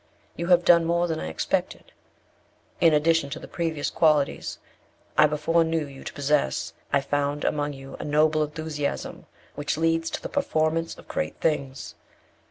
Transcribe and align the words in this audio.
You 0.35 0.47
have 0.47 0.65
done 0.65 0.83
more 0.85 1.07
than 1.07 1.19
I 1.19 1.27
expected. 1.27 1.91
In 2.79 2.91
addition 2.91 3.29
to 3.29 3.39
the 3.39 3.47
previous 3.47 3.91
qualities 3.91 4.57
I 5.15 5.27
before 5.27 5.63
knew 5.63 5.85
you 5.85 6.03
to 6.03 6.13
possess, 6.13 6.73
I 6.91 7.01
found 7.01 7.43
among 7.45 7.73
you 7.73 7.97
a 7.99 8.03
noble 8.03 8.43
enthusiasm, 8.43 9.27
which 9.53 9.77
leads 9.77 10.09
to 10.09 10.21
the 10.23 10.27
performance 10.27 10.97
of 10.97 11.07
great 11.07 11.35
things. 11.39 11.93